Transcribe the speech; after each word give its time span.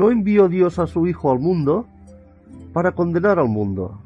No 0.00 0.10
envió 0.10 0.48
Dios 0.48 0.78
a 0.78 0.86
su 0.86 1.06
Hijo 1.06 1.30
al 1.30 1.40
mundo 1.40 1.84
para 2.72 2.92
condenar 2.92 3.38
al 3.38 3.50
mundo, 3.50 4.00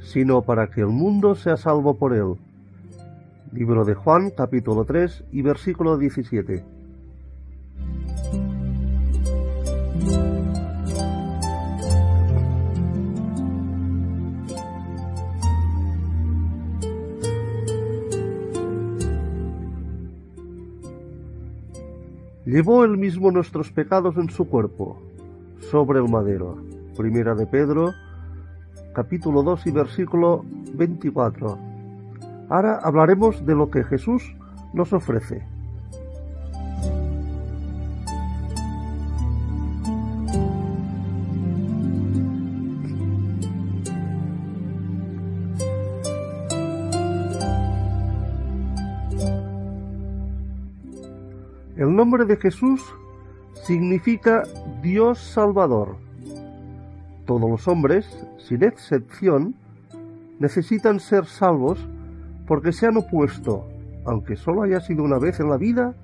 sino 0.00 0.42
para 0.42 0.66
que 0.66 0.80
el 0.80 0.88
mundo 0.88 1.36
sea 1.36 1.56
salvo 1.56 1.94
por 1.94 2.14
él. 2.14 2.34
Libro 3.52 3.84
de 3.84 3.94
Juan, 3.94 4.32
capítulo 4.36 4.84
3 4.84 5.22
y 5.30 5.42
versículo 5.42 5.98
17. 5.98 6.64
Llevó 22.46 22.84
él 22.84 22.98
mismo 22.98 23.30
nuestros 23.30 23.70
pecados 23.70 24.18
en 24.18 24.28
su 24.28 24.46
cuerpo, 24.46 25.00
sobre 25.70 25.98
el 25.98 26.08
madero. 26.08 26.58
Primera 26.94 27.34
de 27.34 27.46
Pedro, 27.46 27.92
capítulo 28.92 29.42
2 29.42 29.66
y 29.66 29.70
versículo 29.70 30.44
24. 30.74 31.58
Ahora 32.50 32.80
hablaremos 32.82 33.46
de 33.46 33.54
lo 33.54 33.70
que 33.70 33.82
Jesús 33.84 34.22
nos 34.74 34.92
ofrece. 34.92 35.53
El 51.84 51.94
nombre 51.94 52.24
de 52.24 52.38
Jesús 52.38 52.80
significa 53.66 54.44
Dios 54.82 55.18
Salvador. 55.18 55.98
Todos 57.26 57.50
los 57.50 57.68
hombres, 57.68 58.06
sin 58.38 58.64
excepción, 58.64 59.54
necesitan 60.38 60.98
ser 60.98 61.26
salvos 61.26 61.78
porque 62.46 62.72
se 62.72 62.86
han 62.86 62.96
opuesto, 62.96 63.68
aunque 64.06 64.34
solo 64.34 64.62
haya 64.62 64.80
sido 64.80 65.04
una 65.04 65.18
vez 65.18 65.40
en 65.40 65.50
la 65.50 65.58
vida, 65.58 65.94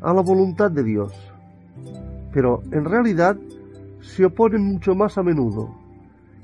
a 0.00 0.14
la 0.14 0.22
voluntad 0.22 0.70
de 0.70 0.84
Dios. 0.84 1.12
Pero 2.32 2.62
en 2.72 2.86
realidad 2.86 3.36
se 4.00 4.24
oponen 4.24 4.64
mucho 4.64 4.94
más 4.94 5.18
a 5.18 5.22
menudo, 5.22 5.68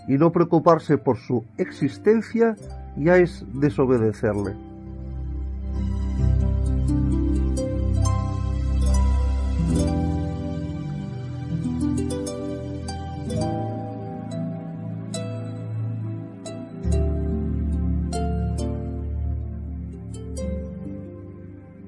y 0.07 0.19
no 0.19 0.33
preocuparse 0.33 0.99
por 0.99 1.17
su 1.17 1.47
existencia 1.57 2.57
ya 2.99 3.17
es 3.17 3.43
desobedecerle. 3.55 4.70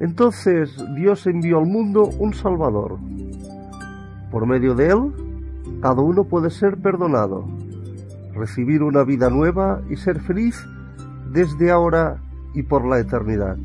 Entonces 0.03 0.75
Dios 0.97 1.29
envió 1.29 1.59
al 1.59 1.67
mundo 1.67 2.03
un 2.19 2.35
Salvador. 2.35 2.99
Por 4.33 4.47
medio 4.49 4.75
de 4.75 4.89
él, 4.89 5.13
cada 5.81 6.03
uno 6.03 6.25
puede 6.25 6.51
ser 6.51 6.77
perdonado, 6.79 7.45
recibir 8.35 8.83
una 8.83 9.05
vida 9.05 9.31
nueva 9.31 9.81
y 9.89 9.95
ser 9.95 10.21
feliz 10.21 10.61
desde 11.31 11.71
ahora 11.71 12.21
y 12.53 12.65
por 12.65 12.85
la 12.85 12.99
eternidad. 12.99 13.57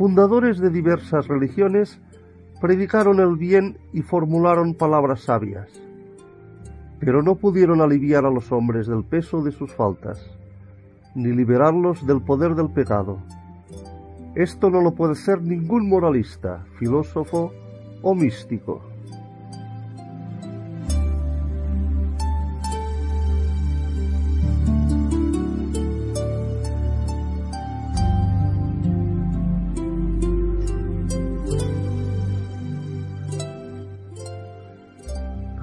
Fundadores 0.00 0.58
de 0.58 0.70
diversas 0.70 1.28
religiones 1.28 2.00
predicaron 2.58 3.20
el 3.20 3.36
bien 3.36 3.76
y 3.92 4.00
formularon 4.00 4.72
palabras 4.72 5.24
sabias, 5.24 5.68
pero 6.98 7.22
no 7.22 7.34
pudieron 7.34 7.82
aliviar 7.82 8.24
a 8.24 8.30
los 8.30 8.50
hombres 8.50 8.86
del 8.86 9.04
peso 9.04 9.42
de 9.42 9.52
sus 9.52 9.70
faltas, 9.74 10.18
ni 11.14 11.32
liberarlos 11.32 12.06
del 12.06 12.22
poder 12.22 12.54
del 12.54 12.70
pecado. 12.70 13.18
Esto 14.34 14.70
no 14.70 14.80
lo 14.80 14.94
puede 14.94 15.16
ser 15.16 15.42
ningún 15.42 15.86
moralista, 15.86 16.64
filósofo 16.78 17.52
o 18.00 18.14
místico. 18.14 18.80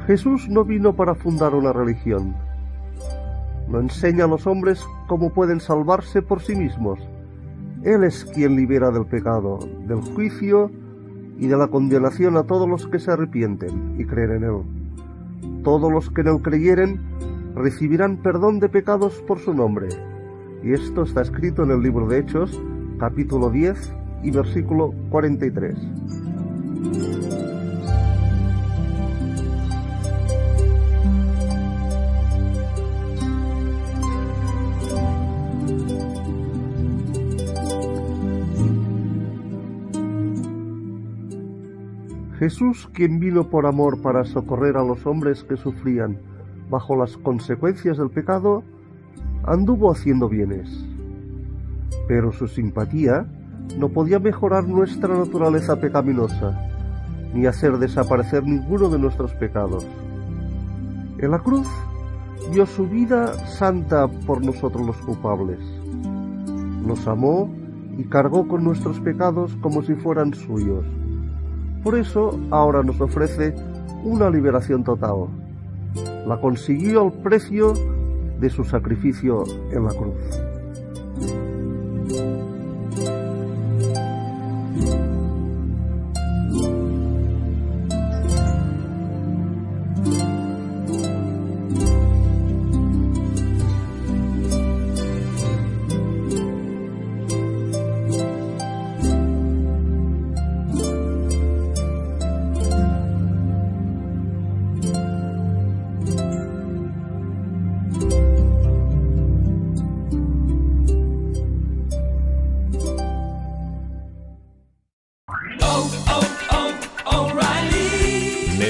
Jesús 0.08 0.48
no 0.48 0.64
vino 0.64 0.96
para 0.96 1.16
fundar 1.16 1.54
una 1.54 1.74
religión. 1.74 2.34
No 3.68 3.82
enseña 3.82 4.24
a 4.24 4.28
los 4.28 4.48
hombres 4.48 4.82
cómo 5.08 5.34
pueden 5.34 5.60
salvarse 5.60 6.22
por 6.22 6.42
sí 6.42 6.56
mismos. 6.56 6.98
Él 7.84 8.06
es 8.06 8.24
quien 8.24 8.56
libera 8.56 8.90
del 8.90 9.06
pecado, 9.06 9.60
del 9.86 10.00
juicio 10.00 10.72
y 11.38 11.48
de 11.48 11.58
la 11.58 11.68
condenación 11.68 12.38
a 12.38 12.44
todos 12.44 12.70
los 12.70 12.88
que 12.88 13.00
se 13.00 13.12
arrepienten 13.12 14.00
y 14.00 14.06
creen 14.06 14.32
en 14.32 14.44
Él. 14.46 15.64
Todos 15.66 15.92
los 15.92 16.10
que 16.10 16.22
Él 16.22 16.42
creyeren 16.42 17.02
recibirán 17.54 18.16
perdón 18.16 18.62
de 18.62 18.70
pecados 18.70 19.22
por 19.28 19.40
su 19.40 19.54
nombre. 19.54 19.90
Y 20.64 20.72
esto 20.72 21.04
está 21.04 21.22
escrito 21.22 21.64
en 21.64 21.72
el 21.72 21.82
libro 21.82 22.08
de 22.08 22.20
Hechos, 22.20 22.62
capítulo 22.98 23.50
10 23.50 23.94
y 24.24 24.32
versículo 24.32 24.94
43. 25.10 25.76
Jesús, 42.40 42.88
quien 42.94 43.20
vino 43.20 43.50
por 43.50 43.66
amor 43.66 44.00
para 44.02 44.24
socorrer 44.24 44.78
a 44.78 44.84
los 44.84 45.08
hombres 45.08 45.44
que 45.44 45.58
sufrían 45.58 46.20
bajo 46.70 46.96
las 46.96 47.18
consecuencias 47.18 47.98
del 47.98 48.12
pecado, 48.12 48.64
anduvo 49.44 49.92
haciendo 49.92 50.30
bienes. 50.30 50.70
Pero 52.08 52.32
su 52.32 52.48
simpatía 52.48 53.26
no 53.80 53.90
podía 53.90 54.20
mejorar 54.20 54.68
nuestra 54.68 55.18
naturaleza 55.18 55.80
pecaminosa, 55.80 56.62
ni 57.34 57.48
hacer 57.48 57.78
desaparecer 57.80 58.44
ninguno 58.44 58.90
de 58.90 59.00
nuestros 59.00 59.34
pecados. 59.34 59.88
En 61.18 61.32
la 61.32 61.40
cruz 61.40 61.68
dio 62.52 62.68
su 62.68 62.88
vida 62.88 63.34
santa 63.48 64.08
por 64.08 64.46
nosotros 64.46 64.86
los 64.86 64.98
culpables. 64.98 65.60
Nos 66.86 67.08
amó 67.08 67.52
y 67.98 68.04
cargó 68.04 68.48
con 68.48 68.64
nuestros 68.64 69.00
pecados 69.00 69.58
como 69.60 69.82
si 69.82 69.96
fueran 69.96 70.36
suyos 70.36 70.86
por 71.84 71.98
eso 71.98 72.40
ahora 72.52 72.84
nos 72.84 73.00
ofrece 73.00 73.54
una 74.04 74.30
liberación 74.30 74.84
total. 74.84 75.28
La 76.26 76.40
consiguió 76.40 77.04
al 77.04 77.14
precio 77.14 77.74
de 78.40 78.50
su 78.50 78.64
sacrificio 78.64 79.44
en 79.72 79.86
la 79.86 79.94
cruz. 79.94 80.16